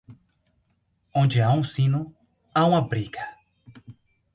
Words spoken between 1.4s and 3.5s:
há um sino, há uma briga.